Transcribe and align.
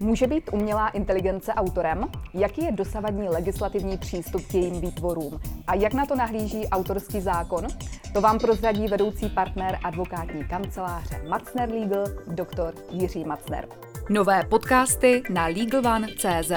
Může 0.00 0.26
být 0.26 0.50
umělá 0.52 0.88
inteligence 0.88 1.54
autorem? 1.54 2.04
Jaký 2.34 2.64
je 2.64 2.72
dosavadní 2.72 3.28
legislativní 3.28 3.98
přístup 3.98 4.46
k 4.46 4.54
jejím 4.54 4.80
výtvorům? 4.80 5.40
A 5.66 5.74
jak 5.74 5.94
na 5.94 6.06
to 6.06 6.16
nahlíží 6.16 6.68
autorský 6.68 7.20
zákon? 7.20 7.66
To 8.12 8.20
vám 8.20 8.38
prozradí 8.38 8.86
vedoucí 8.88 9.28
partner 9.28 9.78
advokátní 9.84 10.44
kanceláře 10.44 11.22
Macner 11.28 11.70
Legal, 11.70 12.06
doktor 12.26 12.74
Jiří 12.90 13.24
Macner. 13.24 13.68
Nové 14.10 14.44
podcasty 14.44 15.22
na 15.30 15.46
LegalOne.cz 15.46 16.52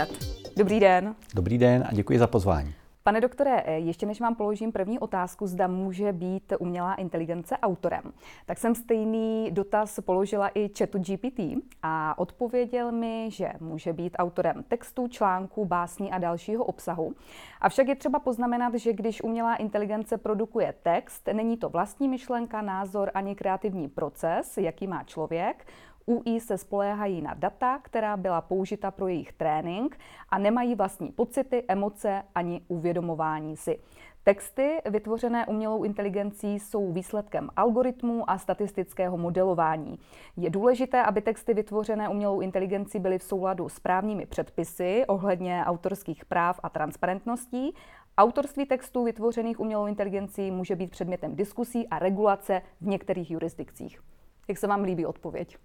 Dobrý 0.57 0.79
den. 0.79 1.15
Dobrý 1.35 1.57
den 1.57 1.85
a 1.89 1.93
děkuji 1.93 2.19
za 2.19 2.27
pozvání. 2.27 2.73
Pane 3.03 3.21
doktore, 3.21 3.63
eh, 3.65 3.71
ještě 3.71 4.05
než 4.05 4.21
vám 4.21 4.35
položím 4.35 4.71
první 4.71 4.99
otázku, 4.99 5.47
zda 5.47 5.67
může 5.67 6.13
být 6.13 6.53
umělá 6.59 6.95
inteligence 6.95 7.57
autorem, 7.57 8.13
tak 8.45 8.57
jsem 8.57 8.75
stejný 8.75 9.51
dotaz 9.51 9.99
položila 9.99 10.47
i 10.47 10.69
chatu 10.77 10.99
GPT 10.99 11.61
a 11.83 12.17
odpověděl 12.17 12.91
mi, 12.91 13.31
že 13.31 13.53
může 13.59 13.93
být 13.93 14.15
autorem 14.19 14.63
textu, 14.67 15.07
článku, 15.07 15.65
básní 15.65 16.11
a 16.11 16.17
dalšího 16.17 16.65
obsahu. 16.65 17.13
Avšak 17.61 17.87
je 17.87 17.95
třeba 17.95 18.19
poznamenat, 18.19 18.75
že 18.75 18.93
když 18.93 19.23
umělá 19.23 19.55
inteligence 19.55 20.17
produkuje 20.17 20.73
text, 20.83 21.29
není 21.33 21.57
to 21.57 21.69
vlastní 21.69 22.09
myšlenka, 22.09 22.61
názor 22.61 23.11
ani 23.13 23.35
kreativní 23.35 23.87
proces, 23.89 24.57
jaký 24.57 24.87
má 24.87 25.03
člověk. 25.03 25.65
UI 26.05 26.39
se 26.39 26.57
spoléhají 26.57 27.21
na 27.21 27.33
data, 27.33 27.79
která 27.83 28.17
byla 28.17 28.41
použita 28.41 28.91
pro 28.91 29.07
jejich 29.07 29.33
trénink 29.33 29.97
a 30.29 30.37
nemají 30.37 30.75
vlastní 30.75 31.11
pocity, 31.11 31.63
emoce 31.67 32.23
ani 32.35 32.61
uvědomování 32.67 33.57
si. 33.57 33.79
Texty 34.23 34.77
vytvořené 34.89 35.45
umělou 35.45 35.83
inteligencí 35.83 36.59
jsou 36.59 36.91
výsledkem 36.91 37.49
algoritmů 37.55 38.29
a 38.29 38.37
statistického 38.37 39.17
modelování. 39.17 39.99
Je 40.37 40.49
důležité, 40.49 41.03
aby 41.03 41.21
texty 41.21 41.53
vytvořené 41.53 42.09
umělou 42.09 42.41
inteligencí 42.41 42.99
byly 42.99 43.19
v 43.19 43.23
souladu 43.23 43.69
s 43.69 43.79
právními 43.79 44.25
předpisy 44.25 45.05
ohledně 45.07 45.63
autorských 45.65 46.25
práv 46.25 46.59
a 46.63 46.69
transparentností. 46.69 47.75
Autorství 48.17 48.65
textů 48.65 49.03
vytvořených 49.03 49.59
umělou 49.59 49.87
inteligencí 49.87 50.51
může 50.51 50.75
být 50.75 50.91
předmětem 50.91 51.35
diskusí 51.35 51.87
a 51.87 51.99
regulace 51.99 52.61
v 52.81 52.87
některých 52.87 53.31
jurisdikcích. 53.31 54.01
Jak 54.47 54.57
se 54.57 54.67
vám 54.67 54.83
líbí 54.83 55.05
odpověď? 55.05 55.57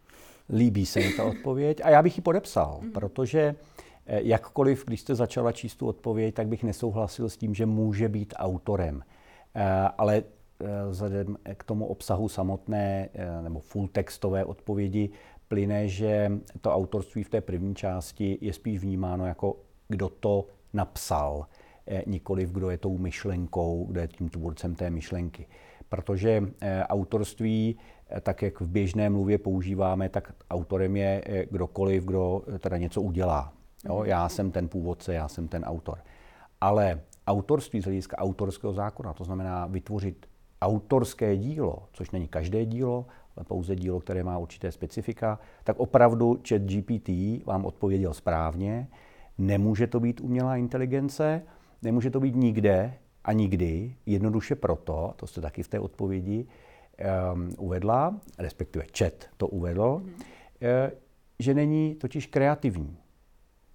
Líbí 0.53 0.87
se 0.87 1.01
mi 1.01 1.13
ta 1.13 1.25
odpověď 1.25 1.81
a 1.85 1.91
já 1.91 2.03
bych 2.03 2.17
ji 2.17 2.23
podepsal, 2.23 2.81
mm. 2.83 2.93
protože 2.93 3.55
eh, 4.07 4.21
jakkoliv, 4.23 4.85
když 4.87 5.01
jste 5.01 5.15
začala 5.15 5.53
číst 5.53 5.77
tu 5.77 5.87
odpověď, 5.87 6.35
tak 6.35 6.49
bych 6.49 6.65
nesouhlasil 6.65 7.29
s 7.29 7.37
tím, 7.37 7.55
že 7.55 7.67
může 7.67 8.09
být 8.09 8.35
autorem. 8.37 9.03
Eh, 9.55 9.65
ale 9.99 10.17
eh, 10.17 10.67
vzhledem 10.91 11.37
k 11.55 11.65
tomu 11.65 11.87
obsahu 11.87 12.29
samotné 12.29 13.09
nebo 13.43 13.61
full 13.61 13.89
textové 13.89 14.45
odpovědi 14.45 15.11
plyne, 15.49 15.89
že 15.89 16.33
to 16.61 16.75
autorství 16.75 17.23
v 17.23 17.29
té 17.29 17.41
první 17.41 17.75
části 17.75 18.39
je 18.41 18.53
spíš 18.53 18.79
vnímáno 18.79 19.27
jako 19.27 19.57
kdo 19.89 20.09
to 20.09 20.47
napsal, 20.73 21.47
nikoliv 22.07 22.51
kdo 22.51 22.71
je 22.71 22.79
tou 22.79 22.99
myšlenkou, 22.99 23.87
kdo 23.91 24.01
je 24.01 24.09
tím 24.09 24.29
tvůrcem 24.29 24.75
té 24.75 24.91
myšlenky. 24.91 25.47
Protože 25.89 26.43
autorství 26.89 27.79
Eh, 28.09 28.21
tak 28.21 28.43
jak 28.43 28.61
v 28.61 28.69
běžné 28.69 29.11
mluvě 29.11 29.39
používáme, 29.39 30.09
tak 30.09 30.33
autorem 30.51 30.97
je 30.97 31.23
eh, 31.27 31.47
kdokoliv, 31.51 32.05
kdo 32.05 32.43
eh, 32.55 32.59
teda 32.59 32.77
něco 32.77 33.03
udělá. 33.03 33.53
Jo? 33.85 33.99
Mhm. 33.99 34.07
Já 34.07 34.29
jsem 34.29 34.51
ten 34.51 34.69
původce, 34.69 35.15
já 35.15 35.29
jsem 35.29 35.49
ten 35.49 35.65
autor. 35.65 35.99
Ale 36.61 37.01
autorství 37.27 37.81
z 37.81 37.85
hlediska 37.85 38.19
autorského 38.19 38.73
zákona, 38.73 39.13
to 39.13 39.25
znamená 39.25 39.67
vytvořit 39.67 40.27
autorské 40.63 41.37
dílo, 41.37 41.89
což 41.93 42.11
není 42.11 42.29
každé 42.29 42.65
dílo, 42.65 43.07
ale 43.37 43.45
pouze 43.45 43.77
dílo, 43.77 44.01
které 44.01 44.25
má 44.25 44.39
určité 44.39 44.73
specifika, 44.73 45.39
tak 45.65 45.81
opravdu 45.81 46.41
chat 46.49 46.63
GPT 46.63 47.09
vám 47.47 47.65
odpověděl 47.65 48.15
správně. 48.15 48.89
Nemůže 49.39 49.87
to 49.87 50.01
být 50.01 50.21
umělá 50.21 50.57
inteligence, 50.57 51.43
nemůže 51.83 52.11
to 52.11 52.21
být 52.21 52.37
nikde 52.37 52.95
a 53.27 53.33
nikdy, 53.33 53.97
jednoduše 54.07 54.55
proto, 54.55 55.13
to 55.17 55.27
jste 55.27 55.41
taky 55.41 55.63
v 55.63 55.69
té 55.69 55.81
odpovědi, 55.81 56.47
um, 57.35 57.51
uvedla, 57.59 58.21
respektive 58.39 58.85
chat 58.99 59.13
to 59.37 59.49
uvedl, 59.49 60.03
mm. 60.05 60.15
že 61.39 61.55
není 61.55 61.95
totiž 61.95 62.27
kreativní. 62.27 62.97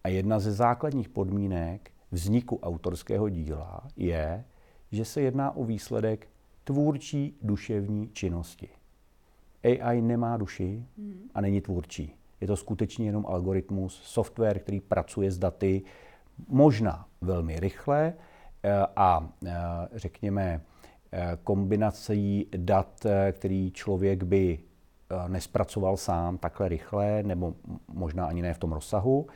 A 0.03 0.09
jedna 0.09 0.39
ze 0.39 0.51
základních 0.51 1.09
podmínek 1.09 1.91
vzniku 2.11 2.59
autorského 2.63 3.29
díla 3.29 3.87
je, 3.95 4.43
že 4.91 5.05
se 5.05 5.21
jedná 5.21 5.55
o 5.55 5.63
výsledek 5.63 6.27
tvůrčí 6.63 7.37
duševní 7.41 8.09
činnosti. 8.13 8.69
AI 9.63 10.01
nemá 10.01 10.37
duši 10.37 10.85
a 11.33 11.41
není 11.41 11.61
tvůrčí. 11.61 12.15
Je 12.41 12.47
to 12.47 12.57
skutečně 12.57 13.05
jenom 13.05 13.25
algoritmus, 13.25 14.01
software, 14.03 14.59
který 14.59 14.79
pracuje 14.79 15.31
s 15.31 15.37
daty, 15.37 15.81
možná 16.47 17.05
velmi 17.21 17.59
rychle 17.59 18.13
a 18.95 19.29
řekněme 19.93 20.61
kombinací 21.43 22.47
dat, 22.57 23.05
který 23.31 23.71
člověk 23.71 24.23
by 24.23 24.59
eh, 24.59 25.29
nespracoval 25.29 25.97
sám 25.97 26.37
takhle 26.37 26.69
rychle, 26.69 27.23
nebo 27.23 27.55
možná 27.87 28.25
ani 28.25 28.41
ne 28.41 28.53
v 28.53 28.57
tom 28.57 28.71
rozsahu, 28.71 29.27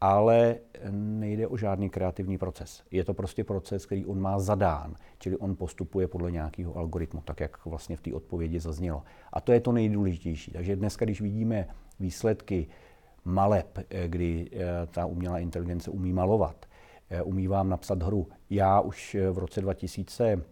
ale 0.00 0.56
nejde 0.90 1.46
o 1.46 1.56
žádný 1.56 1.90
kreativní 1.90 2.38
proces. 2.38 2.82
Je 2.90 3.04
to 3.04 3.14
prostě 3.14 3.44
proces, 3.44 3.86
který 3.86 4.06
on 4.06 4.20
má 4.20 4.38
zadán, 4.38 4.94
čili 5.18 5.36
on 5.36 5.56
postupuje 5.56 6.08
podle 6.08 6.30
nějakého 6.30 6.76
algoritmu, 6.76 7.20
tak 7.20 7.40
jak 7.40 7.66
vlastně 7.66 7.96
v 7.96 8.00
té 8.00 8.14
odpovědi 8.14 8.60
zaznělo. 8.60 9.02
A 9.32 9.40
to 9.40 9.52
je 9.52 9.60
to 9.60 9.72
nejdůležitější. 9.72 10.50
Takže 10.52 10.76
dneska, 10.76 11.04
když 11.04 11.20
vidíme 11.20 11.68
výsledky 12.00 12.66
maleb, 13.24 13.78
eh, 13.90 14.08
kdy 14.08 14.50
eh, 14.52 14.86
ta 14.86 15.06
umělá 15.06 15.38
inteligence 15.38 15.90
umí 15.90 16.12
malovat, 16.12 16.65
umí 17.24 17.48
vám 17.48 17.68
napsat 17.68 18.02
hru. 18.02 18.28
Já 18.50 18.80
už 18.80 19.16
v 19.32 19.38
roce 19.38 19.60
2000 19.60 20.42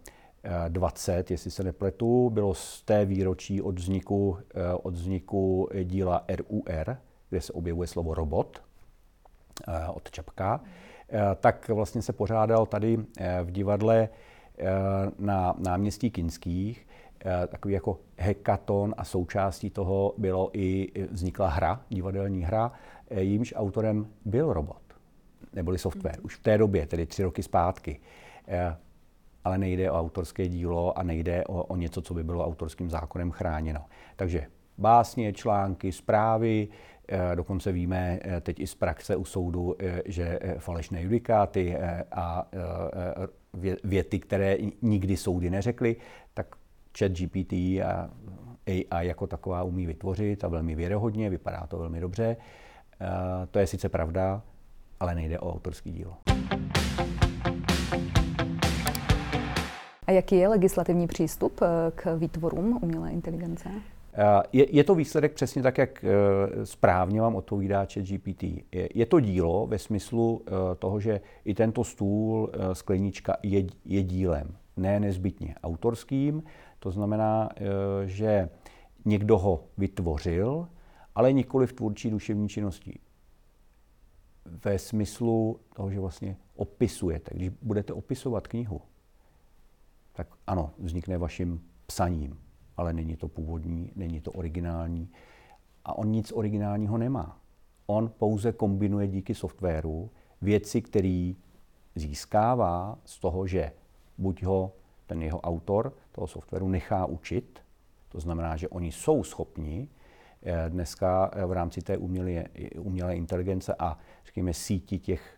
20, 0.69 1.31
jestli 1.31 1.51
se 1.51 1.63
nepletu, 1.63 2.29
bylo 2.29 2.53
z 2.53 2.81
té 2.81 3.05
výročí 3.05 3.61
od 3.61 3.79
vzniku, 3.79 4.37
eh, 4.55 4.73
od 4.73 4.93
vzniku 4.93 5.69
díla 5.83 6.25
RUR, 6.35 6.97
kde 7.29 7.41
se 7.41 7.53
objevuje 7.53 7.87
slovo 7.87 8.13
robot 8.13 8.63
eh, 9.67 9.87
od 9.87 10.11
Čapka, 10.11 10.61
eh, 11.09 11.21
tak 11.39 11.69
vlastně 11.69 12.01
se 12.01 12.13
pořádal 12.13 12.65
tady 12.65 12.97
v 13.43 13.51
divadle 13.51 14.09
na 15.19 15.55
náměstí 15.57 16.11
Kinských 16.11 16.87
takový 17.47 17.73
jako 17.73 17.99
hekaton 18.17 18.95
a 18.97 19.03
součástí 19.03 19.69
toho 19.69 20.13
bylo 20.17 20.49
i 20.53 20.91
vznikla 21.11 21.47
hra, 21.47 21.81
divadelní 21.89 22.43
hra, 22.43 22.71
jímž 23.19 23.53
autorem 23.57 24.07
byl 24.25 24.53
robot, 24.53 24.81
neboli 25.53 25.77
software, 25.77 26.19
už 26.21 26.35
v 26.35 26.43
té 26.43 26.57
době, 26.57 26.85
tedy 26.85 27.05
tři 27.05 27.23
roky 27.23 27.43
zpátky 27.43 27.99
ale 29.45 29.57
nejde 29.57 29.91
o 29.91 29.99
autorské 29.99 30.47
dílo 30.47 30.97
a 30.97 31.03
nejde 31.03 31.43
o, 31.47 31.63
o 31.63 31.75
něco, 31.75 32.01
co 32.01 32.13
by 32.13 32.23
bylo 32.23 32.45
autorským 32.45 32.89
zákonem 32.89 33.31
chráněno. 33.31 33.85
Takže 34.15 34.47
básně, 34.77 35.33
články, 35.33 35.91
zprávy, 35.91 36.67
eh, 37.09 37.35
dokonce 37.35 37.71
víme 37.71 38.19
eh, 38.21 38.41
teď 38.41 38.59
i 38.59 38.67
z 38.67 38.75
praxe 38.75 39.15
u 39.15 39.25
soudu, 39.25 39.75
eh, 39.79 40.01
že 40.05 40.39
falešné 40.57 41.01
judikáty 41.01 41.77
a 42.11 42.49
věty, 43.83 44.19
které 44.19 44.57
nikdy 44.81 45.17
soudy 45.17 45.49
neřekly, 45.49 45.95
tak 46.33 46.55
chat 46.99 47.11
GPT 47.11 47.53
a 47.81 48.09
AI 48.67 49.07
jako 49.07 49.27
taková 49.27 49.63
umí 49.63 49.85
vytvořit 49.85 50.43
a 50.43 50.47
velmi 50.47 50.75
věrohodně, 50.75 51.29
vypadá 51.29 51.67
to 51.67 51.77
velmi 51.77 51.99
dobře. 51.99 52.37
To 53.51 53.59
je 53.59 53.67
sice 53.67 53.89
pravda, 53.89 54.41
ale 54.99 55.15
nejde 55.15 55.39
o 55.39 55.53
autorský 55.53 55.91
dílo. 55.91 56.17
A 60.07 60.11
jaký 60.11 60.35
je 60.35 60.47
legislativní 60.47 61.07
přístup 61.07 61.61
eh, 61.61 61.91
k 61.95 62.15
výtvorům 62.17 62.79
umělé 62.81 63.11
inteligence? 63.11 63.69
Eh, 64.13 64.43
je, 64.53 64.75
je 64.75 64.83
to 64.83 64.95
výsledek 64.95 65.33
přesně 65.33 65.63
tak, 65.63 65.77
jak 65.77 66.03
eh, 66.03 66.65
správně 66.65 67.21
vám 67.21 67.35
odpovídá 67.35 67.79
chat 67.79 68.03
GPT. 68.03 68.43
Je, 68.43 68.89
je 68.93 69.05
to 69.05 69.19
dílo 69.19 69.67
ve 69.67 69.79
smyslu 69.79 70.41
toho, 70.79 70.99
že 70.99 71.21
i 71.45 71.53
tento 71.53 71.83
stůl, 71.83 72.51
sklenička 72.73 73.37
je, 73.43 73.63
je 73.85 74.03
dílem, 74.03 74.55
ne 74.77 74.99
nezbytně 74.99 75.55
autorským. 75.63 76.43
To 76.79 76.91
znamená, 76.91 77.49
že 78.05 78.49
někdo 79.05 79.37
ho 79.37 79.63
vytvořil, 79.77 80.67
ale 81.15 81.33
nikoli 81.33 81.67
v 81.67 81.73
tvůrčí 81.73 82.09
duševní 82.09 82.49
činností. 82.49 82.99
Ve 84.45 84.79
smyslu 84.79 85.59
toho, 85.75 85.91
že 85.91 85.99
vlastně 85.99 86.37
opisujete. 86.55 87.35
Když 87.35 87.49
budete 87.61 87.93
opisovat 87.93 88.47
knihu, 88.47 88.81
tak 90.13 90.27
ano, 90.47 90.71
vznikne 90.77 91.17
vaším 91.17 91.61
psaním, 91.85 92.39
ale 92.77 92.93
není 92.93 93.15
to 93.15 93.27
původní, 93.27 93.91
není 93.95 94.21
to 94.21 94.31
originální. 94.31 95.09
A 95.85 95.97
on 95.97 96.11
nic 96.11 96.31
originálního 96.31 96.97
nemá. 96.97 97.39
On 97.85 98.11
pouze 98.17 98.51
kombinuje 98.51 99.07
díky 99.07 99.35
softwaru 99.35 100.09
věci, 100.41 100.81
které 100.81 101.33
získává 101.95 102.97
z 103.05 103.19
toho, 103.19 103.47
že 103.47 103.71
buď 104.17 104.43
ho 104.43 104.71
ten 105.07 105.21
jeho 105.21 105.41
autor 105.41 105.93
toho 106.11 106.27
softwaru 106.27 106.69
nechá 106.69 107.05
učit, 107.05 107.59
to 108.09 108.19
znamená, 108.19 108.55
že 108.55 108.69
oni 108.69 108.91
jsou 108.91 109.23
schopni 109.23 109.87
dneska 110.69 111.31
v 111.45 111.51
rámci 111.51 111.81
té 111.81 111.97
umělé, 111.97 112.43
umělé 112.79 113.15
inteligence 113.15 113.75
a 113.79 113.97
řekněme 114.25 114.53
síti 114.53 114.99
těch 114.99 115.37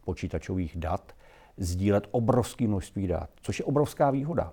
počítačových 0.00 0.76
dat 0.76 1.12
sdílet 1.56 2.08
obrovské 2.10 2.68
množství 2.68 3.06
dat, 3.06 3.30
což 3.42 3.58
je 3.58 3.64
obrovská 3.64 4.10
výhoda. 4.10 4.52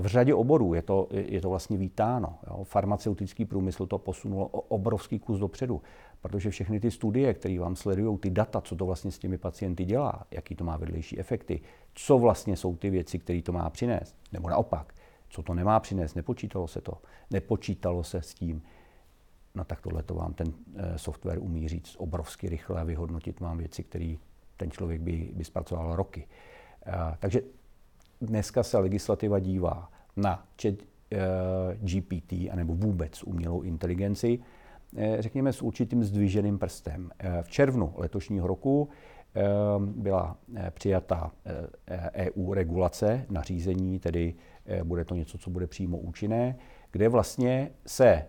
V 0.00 0.06
řadě 0.06 0.34
oborů 0.34 0.74
je 0.74 0.82
to, 0.82 1.08
je 1.10 1.40
to 1.40 1.50
vlastně 1.50 1.76
vítáno. 1.76 2.38
Jo. 2.46 2.64
Farmaceutický 2.64 3.44
průmysl 3.44 3.86
to 3.86 3.98
posunulo 3.98 4.46
o 4.46 4.60
obrovský 4.60 5.18
kus 5.18 5.38
dopředu, 5.38 5.82
protože 6.20 6.50
všechny 6.50 6.80
ty 6.80 6.90
studie, 6.90 7.34
které 7.34 7.58
vám 7.58 7.76
sledují, 7.76 8.18
ty 8.18 8.30
data, 8.30 8.60
co 8.60 8.76
to 8.76 8.86
vlastně 8.86 9.10
s 9.10 9.18
těmi 9.18 9.38
pacienty 9.38 9.84
dělá, 9.84 10.22
jaký 10.30 10.54
to 10.54 10.64
má 10.64 10.76
vedlejší 10.76 11.18
efekty, 11.18 11.60
co 11.94 12.18
vlastně 12.18 12.56
jsou 12.56 12.76
ty 12.76 12.90
věci, 12.90 13.18
které 13.18 13.42
to 13.42 13.52
má 13.52 13.70
přinést, 13.70 14.16
nebo 14.32 14.48
naopak, 14.48 14.94
co 15.28 15.42
to 15.42 15.54
nemá 15.54 15.80
přinést, 15.80 16.14
nepočítalo 16.14 16.68
se 16.68 16.80
to, 16.80 16.92
nepočítalo 17.30 18.04
se 18.04 18.22
s 18.22 18.34
tím, 18.34 18.62
no 19.54 19.64
tak 19.64 19.80
tohle 19.80 20.02
to 20.02 20.14
vám 20.14 20.34
ten 20.34 20.52
eh, 20.76 20.98
software 20.98 21.38
umí 21.38 21.68
říct 21.68 21.96
obrovsky 21.98 22.48
rychle 22.48 22.80
a 22.80 22.84
vyhodnotit 22.84 23.40
vám 23.40 23.58
věci, 23.58 23.82
které 23.84 24.14
ten 24.56 24.70
člověk 24.70 25.00
by, 25.00 25.30
by 25.34 25.44
zpracoval 25.44 25.96
roky. 25.96 26.26
Eh, 26.86 26.92
takže 27.18 27.40
dneska 28.20 28.62
se 28.62 28.78
legislativa 28.78 29.38
dívá 29.38 29.90
na 30.16 30.46
chat 30.62 30.74
eh, 31.10 31.18
GPT, 31.76 32.32
anebo 32.52 32.74
vůbec 32.74 33.22
umělou 33.22 33.62
inteligenci, 33.62 34.38
řekněme 35.18 35.52
s 35.52 35.62
určitým 35.62 36.04
zdviženým 36.04 36.58
prstem. 36.58 37.10
V 37.42 37.48
červnu 37.48 37.94
letošního 37.96 38.46
roku 38.46 38.88
byla 39.78 40.36
přijata 40.70 41.32
EU 42.14 42.52
e 42.52 42.54
regulace, 42.54 43.26
nařízení, 43.30 43.98
tedy 43.98 44.34
bude 44.84 45.04
to 45.04 45.14
něco, 45.14 45.38
co 45.38 45.50
bude 45.50 45.66
přímo 45.66 45.98
účinné, 45.98 46.56
kde 46.90 47.08
vlastně 47.08 47.70
se 47.86 48.26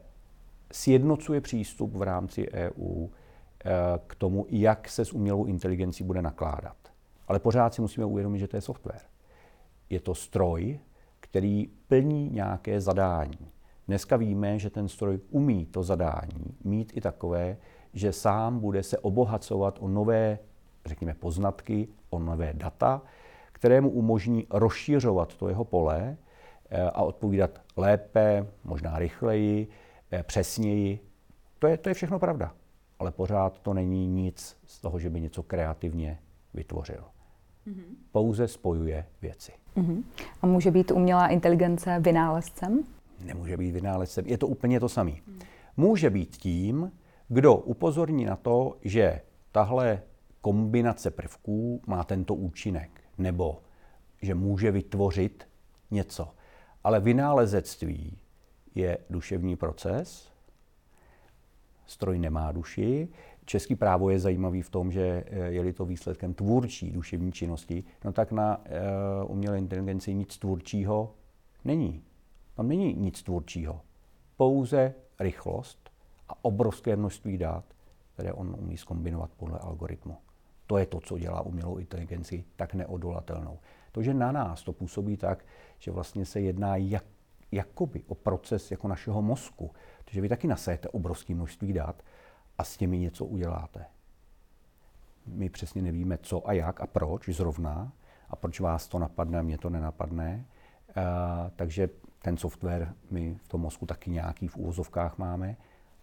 sjednocuje 0.72 1.42
přístup 1.42 1.96
v 1.96 2.02
rámci 2.02 2.52
EU 2.52 3.08
k 4.08 4.16
tomu, 4.16 4.46
jak 4.50 4.90
se 4.90 5.06
s 5.06 5.14
umělou 5.14 5.46
inteligencí 5.46 6.04
bude 6.04 6.22
nakládat. 6.22 6.76
Ale 7.28 7.40
pořád 7.40 7.74
si 7.74 7.82
musíme 7.82 8.06
uvědomit, 8.06 8.40
že 8.40 8.48
to 8.48 8.58
je 8.58 8.62
software. 8.62 9.02
Je 9.90 10.00
to 10.00 10.16
stroj, 10.16 10.80
který 11.20 11.70
plní 11.88 12.30
nějaké 12.30 12.82
zadání. 12.82 13.52
Dneska 13.88 14.18
víme, 14.18 14.60
že 14.60 14.70
ten 14.70 14.88
stroj 14.88 15.20
umí 15.30 15.66
to 15.66 15.84
zadání 15.84 16.58
mít 16.64 16.98
i 16.98 17.02
takové, 17.02 17.58
že 17.94 18.14
sám 18.14 18.60
bude 18.60 18.84
se 18.84 18.98
obohacovat 18.98 19.78
o 19.82 19.88
nové, 19.88 20.40
řekněme, 20.86 21.14
poznatky, 21.14 21.88
o 22.10 22.20
nové 22.20 22.54
data, 22.54 23.02
které 23.52 23.82
mu 23.82 23.90
umožní 23.90 24.48
rozšiřovat 24.50 25.36
to 25.36 25.50
jeho 25.50 25.64
pole 25.64 26.18
eh, 26.70 26.82
a 26.82 27.02
odpovídat 27.02 27.62
lépe, 27.78 28.48
možná 28.64 29.00
rychleji, 29.00 29.68
eh, 29.70 29.83
přesněji. 30.24 31.00
To 31.60 31.68
je, 31.68 31.78
to 31.78 31.90
je 31.90 31.96
všechno 31.96 32.20
pravda 32.20 32.54
ale 33.04 33.12
pořád 33.12 33.60
to 33.60 33.74
není 33.74 34.08
nic 34.08 34.58
z 34.66 34.82
toho, 34.82 35.00
že 35.00 35.10
by 35.10 35.22
něco 35.22 35.44
kreativně 35.44 36.20
vytvořil. 36.54 37.04
Mm-hmm. 37.68 37.96
Pouze 38.12 38.48
spojuje 38.48 39.06
věci. 39.22 39.52
Mm-hmm. 39.78 40.04
A 40.42 40.48
může 40.48 40.72
být 40.72 40.92
umělá 40.92 41.28
inteligence 41.28 42.00
vynálezcem? 42.00 42.84
Nemůže 43.24 43.58
být 43.58 43.72
vynálezcem. 43.72 44.26
Je 44.28 44.38
to 44.38 44.48
úplně 44.48 44.80
to 44.80 44.90
samé. 44.90 45.12
Mm. 45.12 45.40
Může 45.78 46.10
být 46.10 46.38
tím, 46.38 46.92
kdo 47.28 47.56
upozorní 47.56 48.26
na 48.26 48.36
to, 48.36 48.78
že 48.82 49.22
tahle 49.52 50.02
kombinace 50.42 51.12
prvků 51.12 51.82
má 51.88 52.04
tento 52.04 52.36
účinek, 52.36 53.02
nebo 53.18 53.62
že 54.22 54.36
může 54.36 54.72
vytvořit 54.72 55.48
něco. 55.92 56.34
Ale 56.84 57.00
vynálezectví 57.00 58.18
je 58.76 58.98
duševní 59.10 59.56
proces, 59.56 60.34
stroj 61.86 62.20
nemá 62.20 62.52
duši. 62.52 63.08
Český 63.46 63.76
právo 63.76 64.10
je 64.10 64.20
zajímavý 64.20 64.62
v 64.62 64.70
tom, 64.70 64.92
že 64.92 65.24
eh, 65.28 65.40
je-li 65.52 65.74
to 65.74 65.86
výsledkem 65.86 66.34
tvůrčí 66.34 66.92
duševní 66.92 67.32
činnosti, 67.32 67.84
no 68.06 68.12
tak 68.12 68.32
na 68.32 68.58
uh, 68.58 69.32
umělé 69.32 69.58
inteligenci 69.58 70.14
nic 70.14 70.38
tvůrčího 70.38 71.16
není. 71.66 72.04
Tam 72.56 72.68
není 72.68 72.94
nic 72.94 73.24
tvůrčího. 73.24 73.82
Pouze 74.38 74.94
rychlost 75.20 75.90
a 76.30 76.46
obrovské 76.46 76.96
množství 76.96 77.38
dát, 77.38 77.66
které 78.14 78.34
on 78.34 78.56
umí 78.60 78.78
skombinovat 78.78 79.32
podle 79.38 79.60
algoritmu. 79.60 80.18
To 80.68 80.78
je 80.78 80.86
to, 80.86 81.00
co 81.00 81.18
dělá 81.18 81.42
umělou 81.42 81.78
inteligenci 81.78 82.44
tak 82.56 82.74
neodolatelnou. 82.74 83.60
To, 83.92 84.02
že 84.02 84.14
na 84.14 84.32
nás 84.32 84.64
to 84.64 84.74
působí 84.74 85.18
tak, 85.18 85.46
že 85.80 85.92
vlastně 85.92 86.26
se 86.26 86.42
jedná 86.42 86.76
jak, 86.76 87.06
jakoby 87.54 88.04
o 88.08 88.16
proces 88.16 88.72
jako 88.72 88.88
našeho 88.88 89.22
mozku, 89.22 89.72
že 90.10 90.22
vy 90.22 90.30
taky 90.30 90.48
nasajete 90.48 90.90
obrovské 90.90 91.36
množství 91.36 91.74
dat 91.74 92.04
a 92.58 92.64
s 92.64 92.78
těmi 92.78 93.00
něco 93.00 93.26
uděláte. 93.26 93.86
My 95.28 95.50
přesně 95.50 95.82
nevíme, 95.82 96.18
co 96.18 96.48
a 96.48 96.54
jak 96.54 96.82
a 96.82 96.88
proč 96.88 97.30
zrovna 97.30 97.92
a 98.30 98.36
proč 98.36 98.60
vás 98.60 98.88
to 98.88 99.00
napadne 99.00 99.40
a 99.40 99.42
mě 99.42 99.58
to 99.58 99.70
nenapadne. 99.70 100.46
Uh, 100.98 101.04
takže 101.56 101.90
ten 102.22 102.38
software 102.38 102.94
my 103.12 103.36
v 103.36 103.48
tom 103.48 103.62
mozku 103.62 103.86
taky 103.86 104.12
nějaký 104.12 104.48
v 104.48 104.58
úvozovkách 104.58 105.18
máme, 105.18 105.58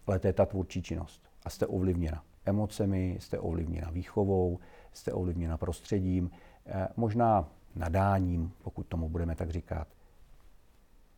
ale 0.07 0.19
to 0.19 0.27
je 0.27 0.33
ta 0.33 0.45
tvůrčí 0.45 0.81
činnost. 0.81 1.29
A 1.45 1.49
jste 1.49 1.67
ovlivněna 1.67 2.23
emocemi, 2.45 3.17
jste 3.19 3.39
ovlivněna 3.39 3.91
výchovou, 3.91 4.59
jste 4.91 5.13
ovlivněna 5.13 5.57
prostředím, 5.57 6.25
uh, 6.25 6.73
možná 6.97 7.49
nadáním, 7.75 8.51
pokud 8.63 8.87
tomu 8.87 9.09
budeme 9.09 9.35
tak 9.35 9.49
říkat. 9.49 9.87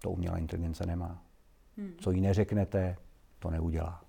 To 0.03 0.11
umělá 0.11 0.37
inteligence 0.37 0.85
nemá. 0.85 1.21
Hmm. 1.77 1.93
Co 1.97 2.11
jí 2.11 2.21
neřeknete, 2.21 2.95
to 3.39 3.49
neudělá. 3.49 4.01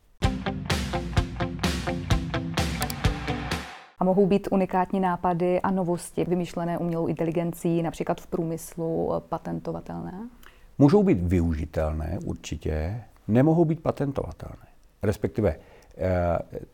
A 3.98 4.04
mohou 4.04 4.26
být 4.26 4.48
unikátní 4.50 5.00
nápady 5.00 5.60
a 5.60 5.70
novosti 5.70 6.24
vymyšlené 6.24 6.78
umělou 6.78 7.06
inteligencí, 7.06 7.82
například 7.82 8.20
v 8.20 8.26
průmyslu, 8.26 9.12
patentovatelné? 9.28 10.28
Můžou 10.78 11.02
být 11.02 11.22
využitelné 11.22 12.18
určitě, 12.24 13.04
nemohou 13.28 13.64
být 13.64 13.82
patentovatelné. 13.82 14.66
Respektive 15.02 15.50
eh, 15.50 15.73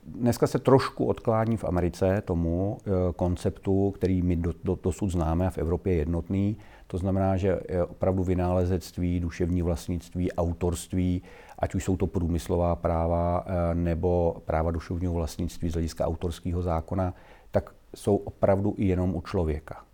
Dneska 0.05 0.47
se 0.47 0.59
trošku 0.59 1.05
odklání 1.05 1.57
v 1.57 1.65
Americe 1.65 2.23
tomu 2.25 2.79
eh, 2.81 2.91
konceptu, 3.17 3.91
který 3.91 4.23
my 4.23 4.37
do, 4.37 4.53
do, 4.65 4.79
dosud 4.83 5.09
známe 5.09 5.47
a 5.47 5.51
v 5.51 5.59
Evropě 5.59 5.93
je 5.93 5.99
jednotný, 5.99 6.57
to 6.87 6.99
znamená, 6.99 7.37
že 7.37 7.61
opravdu 7.89 8.25
vynálezectví, 8.25 9.21
duševní 9.21 9.63
vlastnictví, 9.63 10.33
autorství, 10.33 11.23
ať 11.61 11.75
už 11.75 11.85
jsou 11.85 11.97
to 11.97 12.07
průmyslová 12.07 12.77
práva 12.77 13.45
eh, 13.47 13.75
nebo 13.75 14.43
práva 14.45 14.71
duševního 14.71 15.13
vlastnictví 15.13 15.71
z 15.71 15.73
hlediska 15.73 16.07
autorského 16.07 16.63
zákona, 16.63 17.15
tak 17.51 17.71
jsou 17.97 18.17
opravdu 18.17 18.75
i 18.77 18.87
jenom 18.87 19.15
u 19.15 19.21
člověka. 19.21 19.85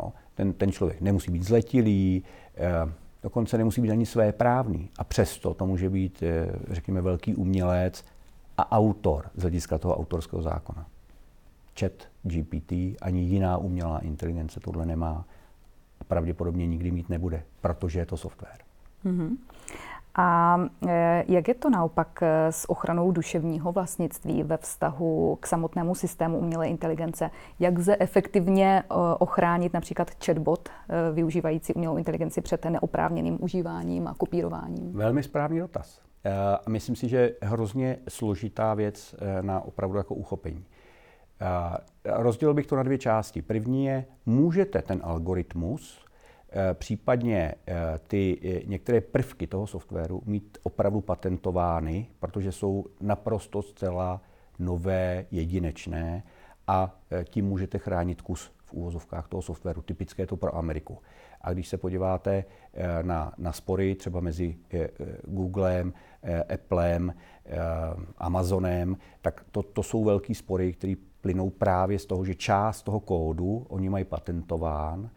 No, 0.00 0.12
ten, 0.34 0.52
ten 0.52 0.72
člověk 0.72 1.00
nemusí 1.00 1.32
být 1.32 1.42
zletilý, 1.42 2.24
eh, 2.56 2.92
dokonce 3.22 3.58
nemusí 3.58 3.80
být 3.80 3.90
ani 3.90 4.06
své 4.06 4.32
právný. 4.32 4.90
A 4.98 5.04
přesto 5.04 5.54
to 5.54 5.66
může 5.66 5.90
být, 5.90 6.22
eh, 6.22 6.52
řekněme, 6.70 7.00
velký 7.00 7.34
umělec 7.34 8.04
a 8.62 8.76
autor 8.76 9.30
z 9.34 9.42
hlediska 9.42 9.78
toho 9.78 9.96
autorského 9.96 10.42
zákona. 10.42 10.86
Chat 11.80 11.92
GPT 12.22 12.72
ani 13.02 13.20
jiná 13.20 13.56
umělá 13.56 13.98
inteligence 13.98 14.60
tohle 14.60 14.86
nemá 14.86 15.24
pravděpodobně 16.08 16.66
nikdy 16.66 16.90
mít 16.90 17.08
nebude, 17.08 17.42
protože 17.60 17.98
je 17.98 18.06
to 18.06 18.16
software. 18.16 18.58
Mm-hmm. 19.04 19.36
A 20.14 20.58
e, 20.88 21.24
jak 21.28 21.48
je 21.48 21.54
to 21.54 21.70
naopak 21.70 22.22
e, 22.22 22.52
s 22.52 22.70
ochranou 22.70 23.12
duševního 23.12 23.72
vlastnictví 23.72 24.42
ve 24.42 24.56
vztahu 24.56 25.38
k 25.40 25.46
samotnému 25.46 25.94
systému 25.94 26.38
umělé 26.38 26.68
inteligence? 26.68 27.30
Jak 27.58 27.78
lze 27.78 27.96
efektivně 28.00 28.82
e, 28.82 28.84
ochránit 29.18 29.72
například 29.72 30.10
chatbot 30.24 30.68
využívající 31.12 31.74
umělou 31.74 31.96
inteligenci 31.96 32.40
před 32.40 32.64
neoprávněným 32.64 33.38
užíváním 33.40 34.08
a 34.08 34.14
kopírováním? 34.14 34.92
Velmi 34.92 35.22
správný 35.22 35.58
dotaz. 35.58 36.00
A 36.64 36.70
myslím 36.70 36.96
si, 36.96 37.08
že 37.08 37.34
hrozně 37.42 37.98
složitá 38.08 38.74
věc 38.74 39.14
na 39.40 39.60
opravdu 39.60 39.98
jako 39.98 40.14
uchopení. 40.14 40.64
Rozdělil 42.04 42.54
bych 42.54 42.66
to 42.66 42.76
na 42.76 42.82
dvě 42.82 42.98
části. 42.98 43.42
První 43.42 43.84
je, 43.84 44.04
můžete 44.26 44.82
ten 44.82 45.00
algoritmus, 45.04 46.04
eh, 46.52 46.74
případně 46.74 47.54
eh, 47.66 47.74
ty 48.08 48.38
eh, 48.42 48.66
některé 48.66 49.00
prvky 49.00 49.46
toho 49.46 49.66
softwaru 49.66 50.22
mít 50.26 50.58
opravdu 50.62 51.00
patentovány, 51.00 52.06
protože 52.18 52.52
jsou 52.52 52.84
naprosto 53.00 53.62
zcela 53.62 54.20
nové, 54.58 55.26
jedinečné 55.30 56.22
a 56.66 57.00
tím 57.24 57.46
můžete 57.46 57.78
chránit 57.78 58.22
kus 58.22 58.52
úvozovkách 58.72 59.28
toho 59.28 59.42
softwaru. 59.42 59.82
Typické 59.82 60.26
to 60.26 60.36
pro 60.36 60.56
Ameriku. 60.56 60.98
A 61.40 61.52
když 61.52 61.68
se 61.68 61.76
podíváte 61.76 62.44
na, 63.02 63.32
na 63.38 63.52
spory 63.52 63.94
třeba 63.94 64.20
mezi 64.20 64.56
Googlem, 65.24 65.92
Applem, 66.54 67.14
Amazonem, 68.18 68.96
tak 69.22 69.44
to, 69.50 69.62
to 69.62 69.82
jsou 69.82 70.04
velký 70.04 70.34
spory, 70.34 70.72
které 70.72 70.94
plynou 71.20 71.50
právě 71.50 71.98
z 71.98 72.06
toho, 72.06 72.24
že 72.24 72.34
část 72.34 72.82
toho 72.82 73.00
kódu 73.00 73.66
oni 73.68 73.88
mají 73.88 74.04
patentován. 74.04 75.10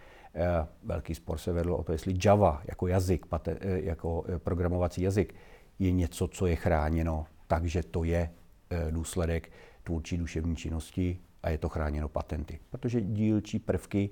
Velký 0.83 1.15
spor 1.15 1.37
se 1.37 1.53
vedl 1.53 1.73
o 1.73 1.83
to, 1.83 1.91
jestli 1.91 2.17
Java 2.25 2.61
jako 2.65 2.87
jazyk, 2.87 3.25
jako 3.61 4.25
programovací 4.37 5.01
jazyk, 5.01 5.35
je 5.79 5.91
něco, 5.91 6.27
co 6.27 6.47
je 6.47 6.55
chráněno, 6.55 7.25
takže 7.47 7.83
to 7.83 8.03
je 8.03 8.29
eh, 8.69 8.91
důsledek 8.91 9.51
tvůrčí 9.83 10.17
duševní 10.17 10.55
činnosti 10.55 11.19
a 11.43 11.49
je 11.49 11.57
to 11.57 11.69
chráněno 11.69 12.09
patenty. 12.09 12.59
Protože 12.69 13.01
dílčí 13.01 13.59
prvky, 13.59 14.09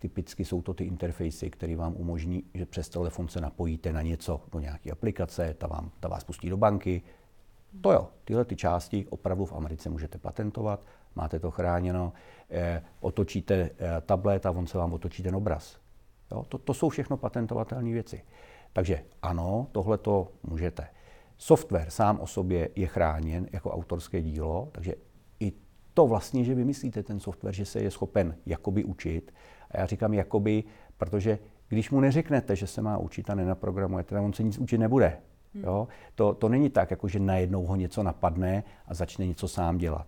typicky 0.00 0.44
jsou 0.44 0.62
to 0.62 0.74
ty 0.74 0.84
interfejsy, 0.84 1.50
které 1.50 1.76
vám 1.76 1.94
umožní, 1.96 2.44
že 2.54 2.66
přes 2.66 2.88
telefon 2.88 3.28
se 3.28 3.40
napojíte 3.40 3.92
na 3.92 4.02
něco, 4.02 4.40
do 4.52 4.60
nějaké 4.60 4.90
aplikace, 4.90 5.54
ta, 5.58 5.66
vám, 5.66 5.90
ta 6.00 6.08
vás 6.08 6.24
pustí 6.24 6.50
do 6.50 6.56
banky. 6.56 7.02
To 7.80 7.92
jo, 7.92 8.08
tyhle 8.24 8.44
ty 8.44 8.56
části 8.56 9.06
opravdu 9.10 9.44
v 9.44 9.52
Americe 9.52 9.90
můžete 9.90 10.18
patentovat, 10.18 10.84
máte 11.14 11.40
to 11.40 11.50
chráněno, 11.50 12.12
eh, 12.50 12.82
otočíte 13.00 13.54
eh, 13.54 14.00
tablet 14.00 14.46
a 14.46 14.50
on 14.50 14.66
se 14.66 14.78
vám 14.78 14.92
otočí 14.92 15.22
ten 15.22 15.36
obraz. 15.36 15.78
Jo, 16.32 16.44
to, 16.48 16.58
to 16.58 16.74
jsou 16.74 16.88
všechno 16.88 17.16
patentovatelné 17.16 17.92
věci. 17.92 18.22
Takže 18.72 19.04
ano, 19.22 19.66
tohle 19.72 19.98
to 19.98 20.32
můžete. 20.42 20.88
Software 21.38 21.90
sám 21.90 22.20
o 22.20 22.26
sobě 22.26 22.68
je 22.76 22.86
chráněn 22.86 23.46
jako 23.52 23.70
autorské 23.70 24.22
dílo, 24.22 24.68
takže 24.72 24.94
to 25.94 26.06
vlastně, 26.06 26.44
že 26.44 26.54
vymyslíte 26.54 27.02
ten 27.02 27.20
software, 27.20 27.54
že 27.54 27.64
se 27.64 27.80
je 27.80 27.90
schopen 27.90 28.36
jakoby 28.46 28.84
učit. 28.84 29.34
A 29.70 29.80
já 29.80 29.86
říkám 29.86 30.14
jakoby, 30.14 30.64
protože 30.96 31.38
když 31.68 31.90
mu 31.90 32.00
neřeknete, 32.00 32.56
že 32.56 32.66
se 32.66 32.82
má 32.82 32.98
učit 32.98 33.30
a 33.30 33.34
nenaprogramujete, 33.34 34.20
on 34.20 34.32
se 34.32 34.42
nic 34.42 34.58
učit 34.58 34.78
nebude. 34.78 35.18
Hmm. 35.54 35.64
Jo? 35.64 35.88
To, 36.14 36.34
to 36.34 36.48
není 36.48 36.70
tak, 36.70 36.90
jako 36.90 37.08
že 37.08 37.20
najednou 37.20 37.66
ho 37.66 37.76
něco 37.76 38.02
napadne 38.02 38.64
a 38.86 38.94
začne 38.94 39.26
něco 39.26 39.48
sám 39.48 39.78
dělat. 39.78 40.06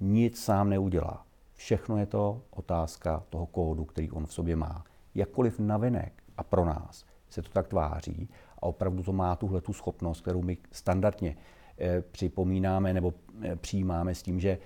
Nic 0.00 0.44
sám 0.44 0.70
neudělá. 0.70 1.26
Všechno 1.54 1.96
je 1.98 2.06
to 2.06 2.42
otázka 2.50 3.22
toho 3.30 3.46
kódu, 3.46 3.84
který 3.84 4.10
on 4.10 4.26
v 4.26 4.32
sobě 4.32 4.56
má. 4.56 4.84
Jakkoliv 5.14 5.58
navenek 5.58 6.12
a 6.36 6.42
pro 6.42 6.64
nás 6.64 7.04
se 7.30 7.42
to 7.42 7.48
tak 7.48 7.68
tváří 7.68 8.28
a 8.58 8.62
opravdu 8.62 9.02
to 9.02 9.12
má 9.12 9.36
tuhle 9.36 9.60
tu 9.60 9.72
schopnost, 9.72 10.20
kterou 10.20 10.42
my 10.42 10.56
standardně 10.72 11.36
eh, 11.78 12.00
připomínáme 12.00 12.92
nebo 12.92 13.14
eh, 13.42 13.56
přijímáme 13.56 14.14
s 14.14 14.22
tím, 14.22 14.40
že 14.40 14.58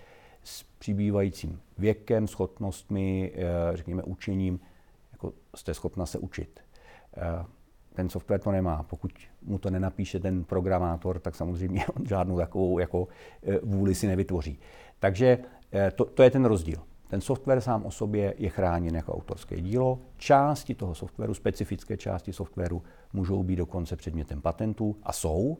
s 0.49 0.63
přibývajícím 0.79 1.61
věkem, 1.79 2.29
schopnostmi, 2.29 3.33
eh, 3.35 3.77
řekněme 3.77 4.03
učením, 4.03 4.61
jako 5.13 5.33
jste 5.57 5.75
schopna 5.75 6.07
se 6.07 6.19
učit. 6.19 6.61
Eh, 7.17 7.45
ten 7.95 8.09
software 8.09 8.41
to 8.41 8.51
nemá. 8.51 8.83
Pokud 8.83 9.13
mu 9.43 9.59
to 9.59 9.71
nenapíše 9.71 10.21
ten 10.21 10.45
programátor, 10.45 11.19
tak 11.19 11.35
samozřejmě 11.35 11.87
on 11.97 12.07
žádnou 12.07 12.39
takovou 12.39 12.79
jako 12.79 13.09
eh, 13.43 13.59
vůli 13.63 13.95
si 13.95 14.07
nevytvoří. 14.07 14.59
Takže 14.99 15.39
to, 15.95 16.05
to 16.05 16.23
je 16.23 16.31
ten 16.31 16.45
rozdíl. 16.45 16.79
Ten 17.09 17.21
software 17.21 17.61
sám 17.61 17.87
o 17.87 17.91
sobě 17.91 18.35
je 18.39 18.49
chráněn 18.49 18.97
jako 18.97 19.15
autorské 19.15 19.61
dílo. 19.61 19.99
Části 20.17 20.75
toho 20.75 20.95
softwaru, 20.95 21.35
specifické 21.35 21.97
části 21.97 22.33
softwaru, 22.33 22.83
můžou 23.13 23.43
být 23.43 23.57
dokonce 23.57 23.97
předmětem 23.97 24.41
patentů 24.41 24.97
a 25.03 25.13
jsou. 25.13 25.59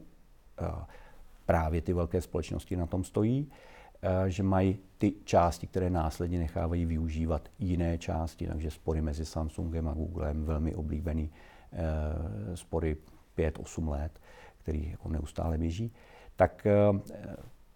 Právě 1.45 1.81
ty 1.81 1.93
velké 1.93 2.21
společnosti 2.21 2.75
na 2.75 2.85
tom 2.85 3.03
stojí. 3.03 3.51
Eh, 4.01 4.29
že 4.29 4.43
mají 4.43 4.79
ty 4.97 5.13
části, 5.23 5.67
které 5.67 5.89
následně 5.89 6.39
nechávají 6.39 6.85
využívat 6.85 7.49
jiné 7.59 7.97
části, 7.97 8.47
takže 8.47 8.71
spory 8.71 9.01
mezi 9.01 9.25
Samsungem 9.25 9.87
a 9.87 9.93
Googlem, 9.93 10.45
velmi 10.45 10.75
oblíbený 10.75 11.31
eh, 11.73 12.57
spory 12.57 12.97
5-8 13.37 13.89
let, 13.89 14.19
který 14.57 14.91
jako 14.91 15.09
neustále 15.09 15.57
běží, 15.57 15.91
tak 16.35 16.65
eh, 16.65 16.99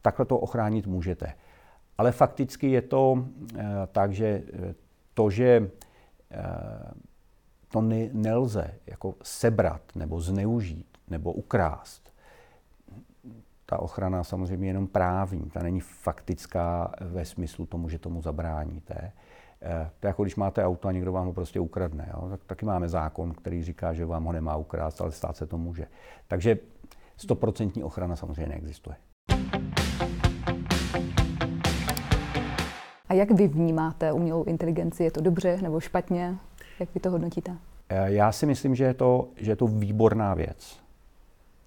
takhle 0.01 0.25
to 0.25 0.39
ochránit 0.39 0.87
můžete. 0.87 1.33
Ale 1.97 2.11
fakticky 2.11 2.71
je 2.71 2.81
to 2.81 3.25
tak, 3.91 4.13
že 4.13 4.43
to, 5.13 5.29
že 5.29 5.69
to 7.67 7.81
nelze 8.13 8.73
jako 8.87 9.15
sebrat 9.23 9.81
nebo 9.95 10.21
zneužít 10.21 10.97
nebo 11.07 11.33
ukrást, 11.33 12.02
ta 13.73 13.79
ochrana 13.79 14.23
samozřejmě 14.23 14.67
jenom 14.67 14.87
právní, 14.87 15.49
ta 15.49 15.63
není 15.63 15.79
faktická 15.79 16.91
ve 17.01 17.25
smyslu 17.25 17.65
tomu, 17.65 17.89
že 17.89 17.99
tomu 17.99 18.21
zabráníte. 18.21 19.11
Eh, 19.61 19.89
to 19.99 20.07
je 20.07 20.09
jako 20.09 20.23
když 20.23 20.35
máte 20.35 20.65
auto 20.65 20.87
a 20.87 20.91
někdo 20.91 21.11
vám 21.11 21.25
ho 21.25 21.33
prostě 21.33 21.59
ukradne. 21.59 22.09
Jo? 22.13 22.29
Tak, 22.29 22.43
taky 22.43 22.65
máme 22.65 22.89
zákon, 22.89 23.33
který 23.33 23.63
říká, 23.63 23.93
že 23.93 24.05
vám 24.05 24.23
ho 24.23 24.31
nemá 24.31 24.55
ukrást, 24.55 25.01
ale 25.01 25.11
stát 25.11 25.37
se 25.37 25.47
to 25.47 25.57
může. 25.57 25.87
Takže 26.27 26.57
stoprocentní 27.17 27.83
ochrana 27.83 28.15
samozřejmě 28.15 28.47
neexistuje. 28.47 28.95
A 33.09 33.13
jak 33.13 33.31
vy 33.31 33.47
vnímáte 33.47 34.11
umělou 34.11 34.43
inteligenci? 34.43 35.03
Je 35.03 35.11
to 35.11 35.21
dobře 35.21 35.61
nebo 35.61 35.79
špatně? 35.79 36.35
Jak 36.79 36.93
vy 36.93 36.99
to 36.99 37.11
hodnotíte? 37.11 37.57
Eh, 37.89 38.11
já 38.11 38.31
si 38.31 38.45
myslím, 38.45 38.75
že 38.75 38.83
je 38.83 38.93
to, 38.93 39.27
že 39.37 39.51
je 39.51 39.55
to 39.55 39.67
výborná 39.67 40.33
věc. 40.33 40.82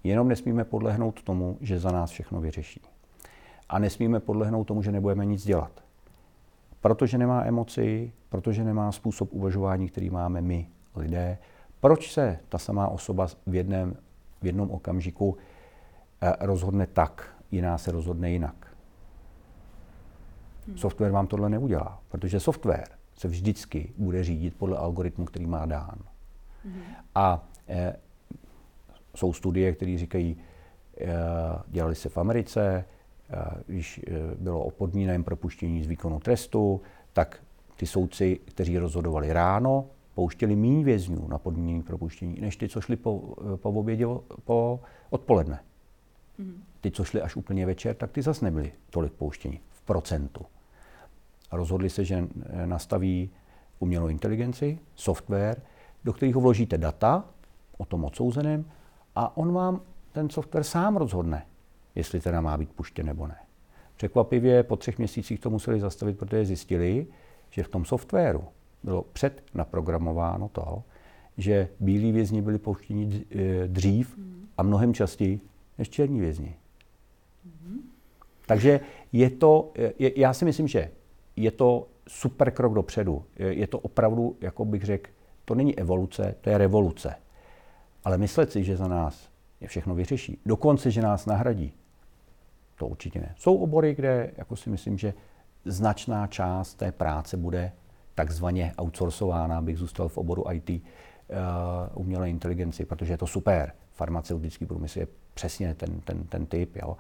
Jenom 0.07 0.29
nesmíme 0.29 0.65
podlehnout 0.65 1.23
tomu, 1.23 1.59
že 1.61 1.79
za 1.79 1.91
nás 1.91 2.11
všechno 2.11 2.41
vyřeší. 2.41 2.81
A 3.69 3.79
nesmíme 3.79 4.21
podlehnout 4.21 4.67
tomu, 4.67 4.83
že 4.83 4.93
nebudeme 4.93 5.25
nic 5.25 5.45
dělat. 5.45 5.85
Protože 6.81 7.19
nemá 7.19 7.45
emoci, 7.45 8.13
protože 8.29 8.65
nemá 8.65 8.93
způsob 8.93 9.33
uvažování, 9.33 9.89
který 9.89 10.11
máme 10.11 10.41
my, 10.41 10.69
lidé. 10.97 11.39
Proč 11.81 12.13
se 12.13 12.39
ta 12.49 12.59
samá 12.59 12.89
osoba 12.89 13.27
v, 13.47 13.55
jednom, 13.55 13.95
v 14.43 14.47
jednom 14.47 14.71
okamžiku 14.71 15.37
eh, 16.21 16.33
rozhodne 16.41 16.87
tak, 16.87 17.37
jiná 17.51 17.79
se 17.79 17.93
rozhodne 17.93 18.31
jinak? 18.31 18.77
Hmm. 20.67 20.79
Software 20.79 21.13
vám 21.13 21.27
tohle 21.27 21.51
neudělá, 21.51 22.01
protože 22.09 22.41
software 22.41 22.89
se 23.19 23.29
vždycky 23.29 23.93
bude 23.99 24.25
řídit 24.25 24.55
podle 24.57 24.79
algoritmu, 24.79 25.25
který 25.25 25.47
má 25.47 25.67
dán. 25.67 25.99
Hmm. 26.65 26.83
A 27.15 27.49
eh, 27.69 27.97
jsou 29.17 29.33
studie, 29.33 29.73
které 29.73 29.99
říkají, 29.99 30.37
eh, 31.01 31.07
dělali 31.69 31.95
se 31.95 32.09
v 32.09 32.19
Americe, 32.19 32.85
eh, 33.31 33.63
když 33.67 34.01
eh, 34.07 34.13
bylo 34.39 34.65
o 34.65 34.71
podmíném 34.71 35.25
propuštění 35.25 35.85
z 35.85 35.87
výkonu 35.87 36.21
trestu, 36.21 36.81
tak 37.13 37.43
ty 37.77 37.87
soudci, 37.87 38.41
kteří 38.45 38.79
rozhodovali 38.79 39.33
ráno, 39.33 39.87
pouštěli 40.15 40.57
méně 40.57 40.85
vězňů 40.85 41.29
na 41.29 41.39
podmínění 41.39 41.83
propuštění, 41.83 42.41
než 42.41 42.57
ty, 42.57 42.69
co 42.69 42.81
šli 42.81 42.97
po, 42.97 43.35
po 43.57 43.71
obědě 43.71 44.07
po 44.45 44.81
odpoledne. 45.11 45.61
Mm. 46.39 46.63
Ty, 46.81 46.91
co 46.91 47.05
šli 47.05 47.23
až 47.23 47.37
úplně 47.37 47.67
večer, 47.67 47.97
tak 47.97 48.11
ty 48.11 48.23
zase 48.23 48.45
nebyli 48.45 48.73
tolik 48.91 49.13
pouštění 49.13 49.61
v 49.71 49.83
procentu. 49.83 50.47
A 51.51 51.57
rozhodli 51.57 51.91
se, 51.91 52.05
že 52.05 52.29
nastaví 52.65 53.31
umělou 53.79 54.09
inteligenci, 54.09 54.79
software, 54.95 55.63
do 56.05 56.13
kterého 56.13 56.41
vložíte 56.41 56.79
data 56.79 57.25
o 57.79 57.85
tom 57.85 58.05
odsouzeném 58.05 58.65
a 59.17 59.37
on 59.37 59.53
vám 59.53 59.81
ten 60.13 60.31
software 60.31 60.65
sám 60.65 60.97
rozhodne, 60.97 61.47
jestli 61.95 62.21
teda 62.21 62.41
má 62.41 62.57
být 62.57 62.73
puštěn 62.73 63.07
nebo 63.07 63.27
ne. 63.27 63.37
Překvapivě 63.97 64.63
po 64.63 64.77
třech 64.77 64.99
měsících 64.99 65.41
to 65.41 65.51
museli 65.51 65.81
zastavit, 65.81 66.19
protože 66.19 66.45
zjistili, 66.45 67.07
že 67.51 67.63
v 67.63 67.69
tom 67.69 67.85
softwaru 67.85 68.45
bylo 68.83 69.03
před 69.13 69.43
naprogramováno 69.55 70.49
to, 70.49 70.83
že 71.37 71.69
bílí 71.81 72.13
vězni 72.13 72.43
byli 72.43 72.59
pouštěni 72.59 73.25
e, 73.31 73.69
dřív 73.69 74.19
a 74.59 74.63
mnohem 74.63 74.95
častěji 74.95 75.41
než 75.79 75.89
černí 75.89 76.21
vězni. 76.21 76.57
Takže 78.47 78.81
je 79.13 79.31
to, 79.31 79.73
je, 79.99 80.21
já 80.21 80.33
si 80.33 80.45
myslím, 80.45 80.69
že 80.69 80.91
je 81.37 81.51
to 81.51 81.89
super 82.09 82.51
krok 82.51 82.75
dopředu. 82.75 83.25
Je 83.37 83.67
to 83.67 83.79
opravdu, 83.79 84.37
jako 84.41 84.65
bych 84.65 84.85
řekl, 84.85 85.11
to 85.45 85.55
není 85.55 85.79
evoluce, 85.79 86.35
to 86.41 86.51
je 86.51 86.59
revoluce. 86.59 87.15
Ale 88.07 88.19
myslet 88.19 88.53
si, 88.53 88.65
že 88.65 88.77
za 88.77 88.89
nás 88.89 89.29
je 89.61 89.69
všechno 89.69 89.95
vyřeší, 89.95 90.39
dokonce, 90.47 90.91
že 90.91 91.03
nás 91.03 91.27
nahradí, 91.27 91.73
to 92.79 92.87
určitě 92.87 93.21
ne. 93.21 93.35
Jsou 93.39 93.57
obory, 93.57 93.95
kde 93.95 94.31
jako 94.37 94.57
si 94.57 94.71
myslím, 94.71 94.99
že 94.99 95.15
značná 95.65 96.27
část 96.27 96.75
té 96.75 96.93
práce 96.93 97.37
bude 97.37 97.73
takzvaně 98.15 98.75
outsourcována, 98.83 99.59
abych 99.59 99.79
zůstal 99.79 100.09
v 100.09 100.19
oboru 100.19 100.45
IT, 100.53 100.71
uh, 100.71 100.77
eh, 100.79 101.35
umělé 101.95 102.31
inteligenci, 102.31 102.85
protože 102.85 103.13
je 103.13 103.19
to 103.19 103.27
super. 103.27 103.73
Farmaceutický 103.93 104.67
průmysl 104.67 104.99
je 104.99 105.07
přesně 105.35 105.75
ten, 105.75 106.01
ten, 106.01 106.25
ten 106.25 106.47
typ. 106.47 106.77
Jo. 106.77 106.89
Uh, 106.89 106.97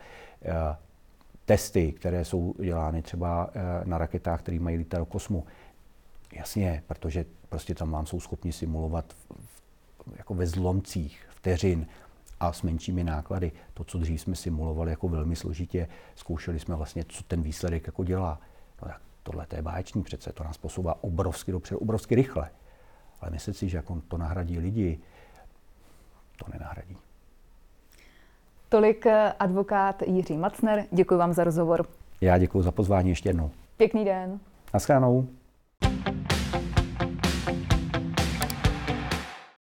testy, 1.44 1.92
které 1.92 2.25
jsou 2.25 2.54
dělány 2.62 3.02
třeba 3.02 3.46
uh, 3.46 3.52
na 3.84 3.98
raketách, 3.98 4.40
které 4.40 4.58
mají 4.58 4.76
lítat 4.76 5.00
do 5.00 5.06
kosmu, 5.06 5.44
jasně, 6.32 6.82
protože 6.86 7.25
prostě 7.48 7.75
tam 7.75 7.90
vám 7.90 8.06
jsou 8.06 8.20
schopni 8.20 8.52
simulovat 8.52 9.14
jako 10.16 10.34
ve 10.34 10.46
zlomcích 10.46 11.26
vteřin 11.30 11.86
a 12.40 12.52
s 12.52 12.62
menšími 12.62 13.04
náklady. 13.04 13.52
To, 13.75 13.84
co 13.84 13.98
dřív 13.98 14.20
jsme 14.20 14.34
simulovali 14.36 14.90
jako 14.90 15.08
velmi 15.08 15.36
složitě, 15.36 15.88
zkoušeli 16.14 16.60
jsme 16.60 16.76
vlastně, 16.76 17.04
co 17.08 17.22
ten 17.22 17.42
výsledek 17.42 17.86
jako 17.86 18.04
dělá. 18.04 18.40
No 18.82 18.88
tak 18.88 19.00
tohle 19.22 19.46
je 19.56 19.62
báječný 19.62 20.02
přece, 20.02 20.32
to 20.32 20.44
nás 20.44 20.58
posouvá 20.58 21.04
obrovsky 21.04 21.52
dopředu, 21.52 21.80
obrovsky 21.80 22.14
rychle. 22.14 22.50
Ale 23.20 23.30
myslet 23.30 23.54
si, 23.54 23.68
že 23.68 23.76
jako 23.76 24.02
to 24.08 24.18
nahradí 24.18 24.58
lidi, 24.58 25.00
to 26.38 26.46
nenahradí. 26.52 26.96
Tolik 28.68 29.06
eh, 29.06 29.32
advokát 29.32 30.02
Jiří 30.02 30.36
Macner. 30.36 30.84
Děkuji 30.90 31.16
vám 31.16 31.32
za 31.32 31.44
rozhovor. 31.44 31.86
Já 32.20 32.38
děkuji 32.38 32.62
za 32.62 32.72
pozvání 32.72 33.08
ještě 33.08 33.28
jednou. 33.28 33.50
Pěkný 33.76 34.04
den. 34.04 34.40
Naschledanou. 34.75 35.28